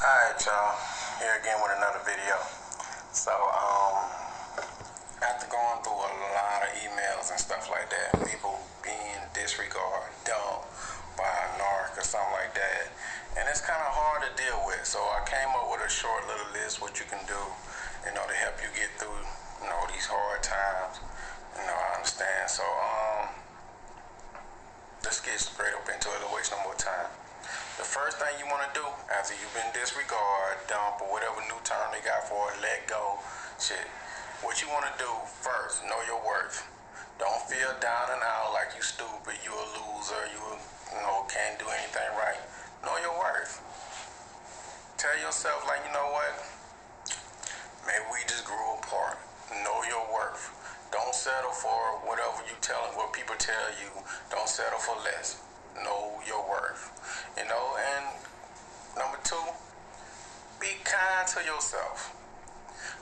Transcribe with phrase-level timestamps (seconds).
[0.00, 0.80] Alright, y'all.
[1.20, 2.32] Here again with another video.
[3.12, 4.00] So, um,
[5.20, 10.72] after going through a lot of emails and stuff like that, people being disregarded, dumped
[11.20, 12.88] by a narc or something like that,
[13.36, 14.88] and it's kind of hard to deal with.
[14.88, 17.36] So I came up with a short little list what you can do,
[18.08, 19.20] you know, to help you get through,
[19.60, 20.96] you know, these hard times.
[21.60, 22.48] You know, I understand.
[22.48, 23.36] So, um,
[25.04, 26.24] let's get straight up into it.
[26.24, 27.12] Don't waste no more time.
[27.80, 28.84] The first thing you want to do
[29.30, 33.14] after you've been disregard, dump, or whatever new term they got for it, let go,
[33.62, 33.86] shit.
[34.42, 35.06] What you want to do
[35.38, 36.66] first, know your worth.
[37.22, 41.54] Don't feel down and out like you stupid, you a loser, you, you know can't
[41.62, 42.42] do anything right.
[42.82, 43.62] Know your worth.
[44.98, 46.34] Tell yourself like, you know what?
[47.86, 49.14] Maybe we just grew apart.
[49.62, 50.50] Know your worth.
[50.90, 53.94] Don't settle for whatever you tell what people tell you.
[54.26, 55.38] Don't settle for less.
[55.78, 56.90] Know your worth.
[57.38, 58.29] You know, and
[58.96, 59.40] number two,
[60.60, 62.14] be kind to yourself.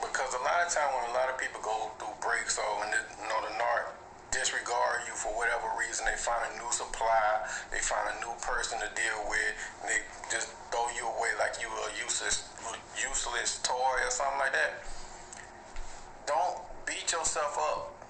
[0.00, 2.88] Because a lot of time when a lot of people go through breaks or when
[2.90, 3.92] the, you know the narc
[4.32, 8.78] disregard you for whatever reason, they find a new supply, they find a new person
[8.78, 12.46] to deal with, and they just throw you away like you a useless
[12.96, 14.80] useless toy or something like that.
[16.26, 18.00] Don't beat yourself up.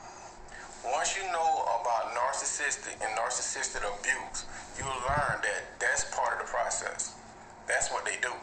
[0.84, 4.44] Once you know about narcissistic and narcissistic abuse,
[4.78, 7.14] you'll learn that that's part of the process.
[7.70, 8.34] That's what they do.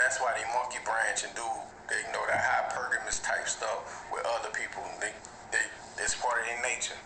[0.00, 1.44] That's why they monkey branch and do
[1.92, 4.80] they you know that hypergamous type stuff with other people.
[4.96, 5.12] They
[5.52, 5.60] they
[6.00, 6.96] it's part of their nature.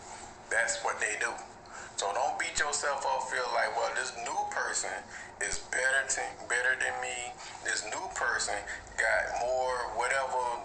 [0.47, 1.35] That's what they do.
[1.99, 3.27] So don't beat yourself up.
[3.27, 4.95] Feel like, well, this new person
[5.43, 7.35] is better than better than me.
[7.67, 8.55] This new person
[8.95, 10.63] got more whatever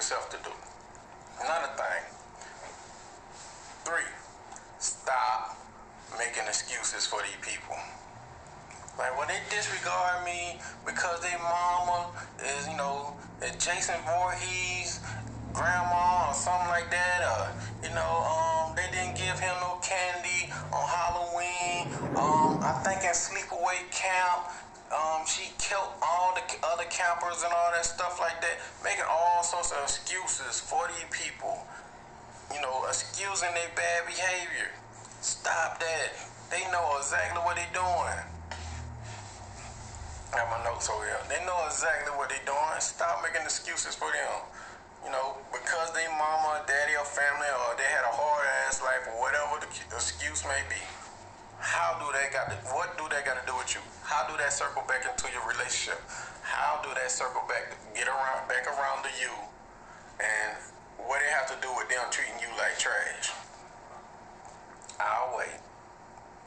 [0.00, 0.50] yourself to do.
[1.44, 2.02] Another thing.
[3.84, 4.08] Three.
[4.78, 5.60] Stop
[6.16, 7.76] making excuses for these people.
[8.96, 10.56] Like when they disregard me
[10.86, 13.12] because their mama is, you know,
[13.58, 15.00] Jason Voorhees
[15.52, 17.52] grandma or something like that, or
[17.84, 21.92] you know, um, they didn't give him no candy on Halloween.
[22.16, 24.48] Um, I think at sleepaway camp,
[24.88, 25.52] um, she
[27.00, 31.64] campers and all that stuff like that, making all sorts of excuses for these people.
[32.52, 34.68] You know, excusing their bad behavior.
[35.24, 36.12] Stop that.
[36.52, 38.20] They know exactly what they're doing.
[40.30, 41.18] I have my notes over here.
[41.30, 42.78] They know exactly what they're doing.
[42.78, 44.44] Stop making excuses for them
[45.04, 49.08] you know, because they mama, daddy, or family, or they had a hard ass life,
[49.08, 50.80] or whatever the excuse may be.
[51.60, 53.80] How do they got to, what do they got to do with you?
[54.04, 56.00] How do that circle back into your relationship?
[56.60, 59.32] How do that circle back, get around, back around to you?
[60.20, 60.60] And
[61.00, 63.32] what they have to do with them treating you like trash?
[65.00, 65.56] I'll wait.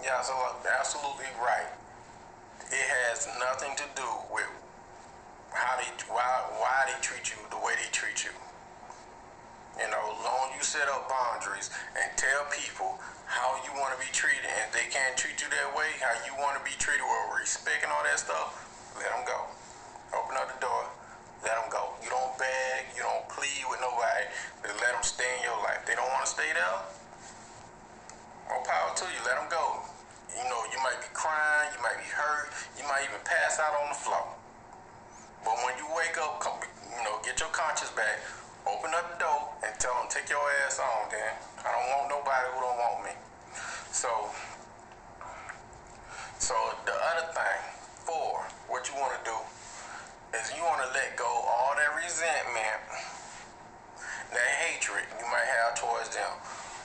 [0.06, 1.66] Yeah, so uh, absolutely right.
[2.69, 4.46] It has nothing to do with
[5.50, 8.38] how they why why they treat you the way they treat you.
[9.81, 14.13] You know, long you set up boundaries and tell people how you want to be
[14.13, 17.41] treated, and they can't treat you that way, how you want to be treated with
[17.41, 18.62] respect and all that stuff,
[19.01, 19.43] let them go.
[26.44, 26.84] Stay there.
[28.52, 29.22] More power to you.
[29.24, 29.80] Let them go.
[30.36, 33.72] You know, you might be crying, you might be hurt, you might even pass out
[33.80, 34.28] on the floor.
[35.46, 36.59] But when you wake up, come,
[36.90, 38.20] you know, get your conscience back,
[38.68, 41.31] open up the door, and tell them, take your ass on, then.
[41.64, 43.14] I don't want nobody who don't want me.
[43.94, 44.10] So,
[46.42, 47.60] so the other thing,
[48.04, 49.38] four, what you want to do
[50.34, 53.12] is you want to let go all that resentment,
[54.33, 56.33] that hatred you might have towards them.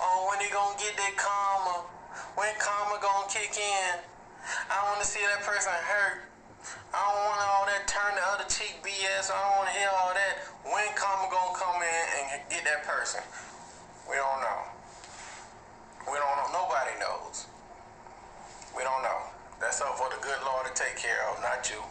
[0.01, 1.89] Oh, when they gonna get that karma?
[2.37, 3.93] When karma gonna kick in?
[4.71, 6.29] I want to see that person hurt.
[6.93, 9.29] I don't want all that turn the other cheek BS.
[9.29, 10.35] I don't want to hear all that.
[10.65, 13.21] When karma gonna come in and get that person?
[14.09, 14.61] We don't know.
[16.09, 16.49] We don't know.
[16.65, 17.49] Nobody knows.
[18.77, 19.21] We don't know.
[19.61, 21.83] That's up for the good Lord to take care of, not you.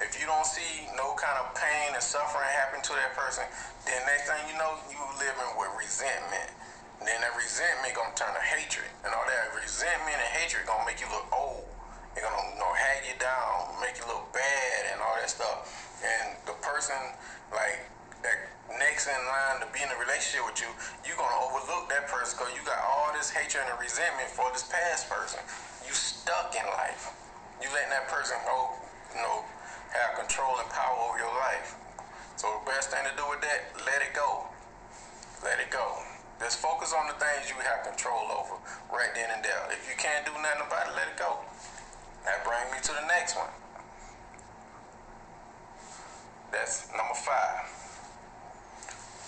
[0.00, 3.44] If you don't see no kind of pain and suffering happen to that person,
[3.84, 6.48] then next thing you know, you living with resentment.
[7.00, 10.84] And then that resentment gonna turn to hatred, and all that resentment and hatred gonna
[10.88, 11.68] make you look old.
[12.16, 15.68] They're gonna you know, hag you down, make you look bad, and all that stuff.
[16.00, 16.96] And the person
[17.52, 17.84] like
[18.24, 18.36] that
[18.76, 20.68] next in line to be in a relationship with you,
[21.04, 24.44] you're gonna overlook that person person because you got all this hatred and resentment for
[24.52, 25.40] this past person.
[25.88, 27.10] You stuck in life.
[27.64, 28.76] You letting that person go,
[29.16, 29.40] you know,
[29.92, 31.74] have control and power over your life.
[32.36, 34.48] So the best thing to do with that, let it go.
[35.42, 36.00] Let it go.
[36.40, 38.56] Just focus on the things you have control over
[38.88, 39.60] right then and there.
[39.68, 41.36] If you can't do nothing about it, let it go.
[42.24, 43.52] That brings me to the next one.
[46.52, 47.68] That's number five.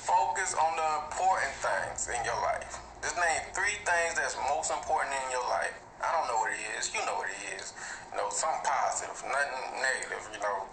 [0.03, 2.81] Focus on the important things in your life.
[3.03, 5.75] Just name three things that's most important in your life.
[6.03, 6.91] I don't know what it is.
[6.91, 7.73] You know what it is.
[8.11, 10.67] You know, something positive, nothing negative, you know.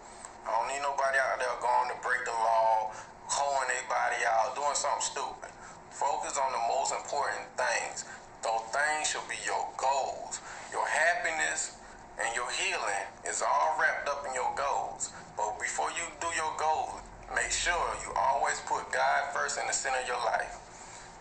[0.43, 2.89] I don't need nobody out there going to break the law,
[3.29, 5.53] holding their body out, doing something stupid.
[5.93, 8.09] Focus on the most important things.
[8.41, 10.41] Those things should be your goals.
[10.73, 11.77] Your happiness
[12.17, 15.13] and your healing is all wrapped up in your goals.
[15.37, 16.99] But before you do your goals,
[17.35, 20.57] make sure you always put God first in the center of your life.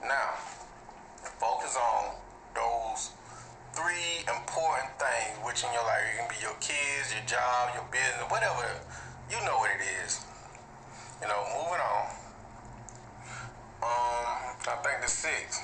[0.02, 0.40] Now,
[1.36, 2.16] focus on
[3.78, 6.02] three important things which in your life.
[6.10, 8.66] It can be your kids, your job, your business, whatever.
[9.30, 10.18] You know what it is.
[11.22, 12.06] You know, moving on.
[13.78, 15.62] Um, I think the six.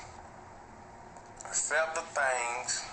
[1.42, 2.86] Accept the things.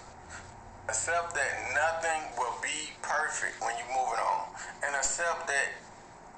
[0.90, 4.50] Accept that nothing will be perfect when you're moving on.
[4.82, 5.70] And accept that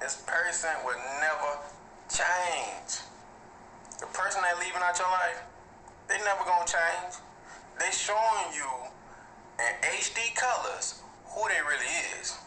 [0.00, 1.56] this person will never
[2.12, 3.00] change.
[3.96, 5.40] The person that leaving out your life,
[6.08, 7.16] they never gonna change.
[7.78, 8.70] They showing you
[9.58, 11.90] in HD colors who they really
[12.20, 12.38] is.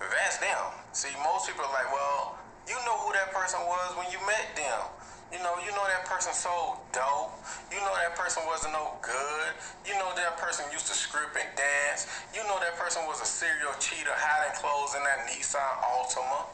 [0.00, 0.72] That's them.
[0.92, 4.56] See, most people are like, well, you know who that person was when you met
[4.56, 4.84] them.
[5.28, 7.36] You know, you know that person so dope.
[7.68, 9.52] You know that person wasn't no good.
[9.84, 12.08] You know that person used to script and dance.
[12.32, 16.48] You know that person was a serial cheater hiding clothes in that Nissan Altima.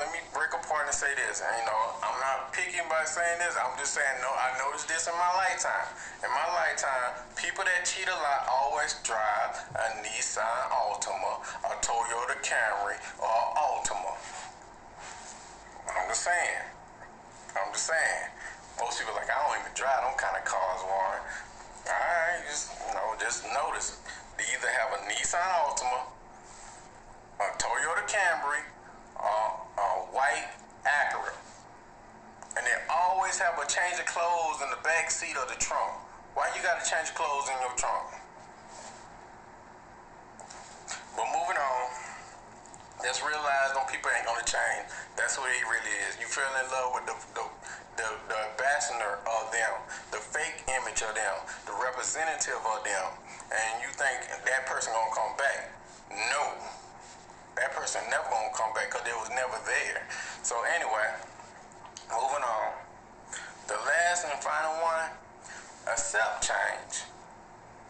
[0.00, 1.44] Let me break apart and say this.
[1.44, 3.52] And, you know, I'm not picking by saying this.
[3.52, 4.32] I'm just saying no.
[4.32, 5.92] I noticed this in my lifetime.
[6.24, 12.32] In my lifetime, people that cheat a lot always drive a Nissan Altima, a Toyota
[12.40, 13.28] Camry, or
[13.60, 14.16] Altima.
[15.92, 16.64] I'm just saying.
[17.60, 18.24] I'm just saying.
[18.80, 21.20] Most people like I don't even drive them kind of cars, Warren.
[21.84, 24.00] All right, just you know, just notice.
[24.40, 26.08] They either have a Nissan Altima,
[27.36, 28.64] a Toyota Camry
[29.20, 30.48] uh, a white
[30.84, 31.36] Acura.
[32.56, 35.92] And they always have a change of clothes in the back seat of the trunk.
[36.34, 38.18] Why you gotta change clothes in your trunk?
[41.14, 41.86] But moving on,
[43.06, 44.90] just realize them people ain't gonna change.
[45.14, 46.18] That's what it really is.
[46.18, 47.46] You fell in love with the, the
[47.94, 49.74] the, the ambassador of them,
[50.10, 51.36] the fake image of them,
[51.68, 53.06] the representative of them,
[53.54, 55.70] and you think that person gonna come back.
[56.10, 56.58] No
[57.54, 60.02] that person never gonna come back because it was never there.
[60.42, 61.12] So anyway,
[62.10, 62.72] moving on.
[63.68, 65.12] The last and final one,
[65.88, 67.08] accept change.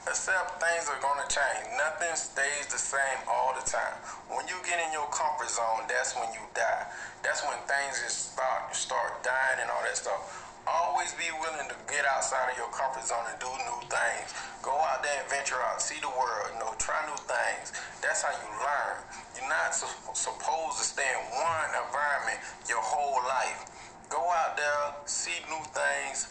[0.06, 1.66] Accept things are gonna change.
[1.76, 3.98] Nothing stays the same all the time.
[4.32, 6.86] When you get in your comfort zone, that's when you die.
[7.22, 10.48] That's when things just start start dying and all that stuff.
[10.66, 14.28] Always be willing to get outside of your comfort zone and do new things.
[14.62, 17.72] Go out there and venture out, see the world, you know, try new things.
[18.00, 18.96] That's how you learn.
[19.36, 23.66] You're not su- supposed to stay in one environment your whole life.
[24.08, 26.28] Go out there, see new things,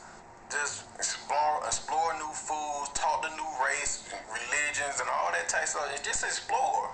[0.50, 5.69] just explore, explore new foods, talk to new race, religions, and all that type of
[5.69, 6.04] stuff.
[6.04, 6.90] Just explore.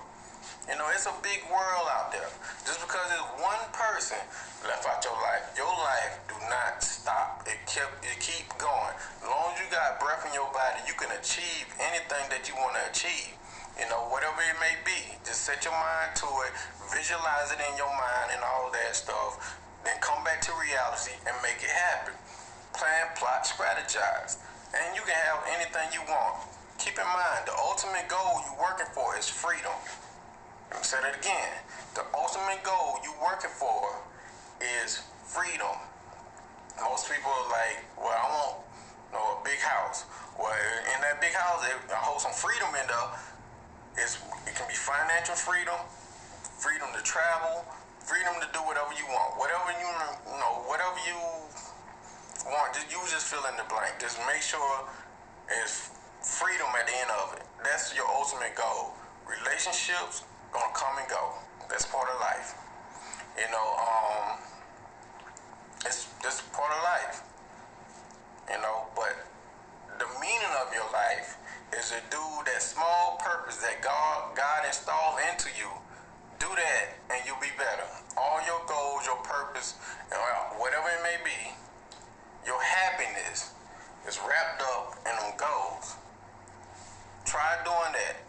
[0.67, 2.27] You know, it's a big world out there.
[2.67, 4.17] Just because it's one person
[4.65, 7.45] left out your life, your life do not stop.
[7.45, 8.93] It kept it keep going.
[9.21, 12.57] As long as you got breath in your body, you can achieve anything that you
[12.57, 13.37] want to achieve.
[13.77, 15.15] You know, whatever it may be.
[15.23, 16.51] Just set your mind to it,
[16.91, 19.37] visualize it in your mind and all that stuff.
[19.85, 22.17] Then come back to reality and make it happen.
[22.75, 24.37] Plan, plot, strategize.
[24.75, 26.43] And you can have anything you want.
[26.77, 29.71] Keep in mind, the ultimate goal you're working for is freedom.
[30.71, 31.55] Let me say that again.
[31.95, 34.03] The ultimate goal you're working for
[34.59, 35.71] is freedom.
[36.83, 38.55] Most people are like, well, I want
[39.07, 40.03] you know, a big house.
[40.35, 43.09] Well, in that big house, I hold some freedom in there.
[44.03, 45.79] It's, it can be financial freedom,
[46.59, 47.63] freedom to travel,
[48.03, 49.39] freedom to do whatever you want.
[49.39, 49.87] Whatever you,
[50.27, 50.67] you know,
[52.91, 53.95] you just fill in the blank.
[53.99, 54.87] Just make sure
[55.49, 55.91] it's
[56.21, 57.43] freedom at the end of it.
[57.63, 58.93] That's your ultimate goal.
[59.27, 61.33] Relationships, gonna come and go.
[61.69, 62.55] That's part of life.
[63.37, 64.39] You know, um,
[65.85, 67.21] it's this part of life.
[68.49, 69.15] You know, but
[69.99, 71.37] the meaning of your life
[71.77, 75.69] is to do that small purpose that God God installed into you.
[76.39, 77.87] Do that, and you'll be better.
[78.17, 79.75] All your goals, your purpose,
[80.59, 81.55] whatever it may be,
[82.45, 83.51] your happiness
[84.07, 85.97] is wrapped up in them goals.
[87.25, 88.21] Try doing that.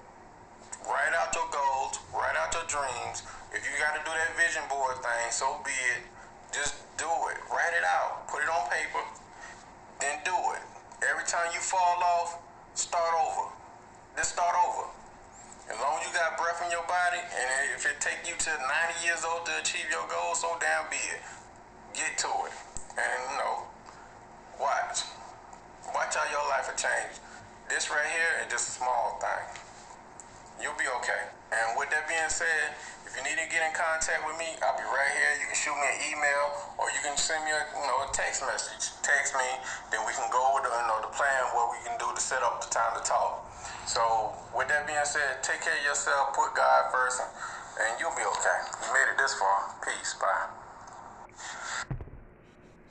[0.89, 3.23] Write out your goals, write out your dreams.
[3.53, 6.03] If you got to do that vision board thing, so be it.
[6.53, 7.39] Just do it.
[7.53, 8.29] Write it out.
[8.29, 9.05] Put it on paper.
[10.01, 10.65] Then do it.
[11.05, 12.41] Every time you fall off,
[12.75, 13.53] start over.
[14.17, 14.89] Just start over.
[15.69, 18.51] As long as you got breath in your body, and if it take you to
[18.55, 21.21] 90 years old to achieve your goal, so damn be it.
[21.93, 22.55] Get to it.
[22.97, 23.67] And, you know,
[24.61, 25.05] watch.
[25.95, 27.21] Watch how your life will change.
[27.69, 29.45] This right here is just a small thing.
[30.63, 31.29] You'll be okay.
[31.53, 32.75] And with that being said,
[33.07, 35.31] if you need to get in contact with me, I'll be right here.
[35.39, 36.45] You can shoot me an email
[36.81, 38.93] or you can send me a you know a text message.
[39.05, 39.47] Text me,
[39.95, 42.23] then we can go over the you know the plan what we can do to
[42.23, 43.47] set up the time to talk.
[43.87, 47.23] So with that being said, take care of yourself, put God first,
[47.79, 48.59] and you'll be okay.
[48.83, 49.71] You made it this far.
[49.87, 50.19] Peace.
[50.19, 50.66] Bye.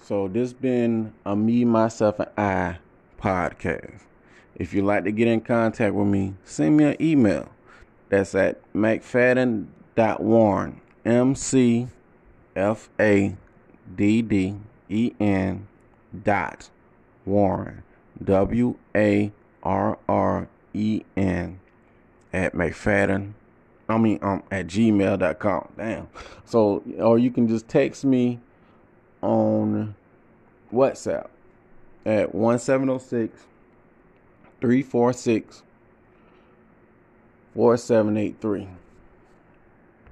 [0.06, 2.78] So this been a me, myself, and I
[3.20, 4.02] podcast.
[4.54, 7.50] If you'd like to get in contact with me, send me an email.
[8.10, 11.88] That's at mcfadden.warren, M C
[12.56, 13.36] F A
[13.96, 14.58] D D
[14.90, 15.68] E N
[16.24, 16.70] dot
[17.26, 17.82] Warren,
[18.24, 19.32] W A
[19.64, 21.60] R R E N
[22.32, 23.34] at McFadden.
[23.90, 25.70] I mean, um, at gmail.com.
[25.76, 26.08] Damn.
[26.46, 28.40] So, or you can just text me
[29.26, 29.96] on
[30.72, 31.28] WhatsApp
[32.06, 33.44] at 1706
[34.62, 35.64] 346
[37.56, 38.68] 4783.